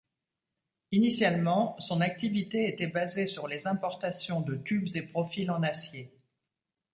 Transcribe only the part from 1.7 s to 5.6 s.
son activité était basée sur les importations de tubes et profils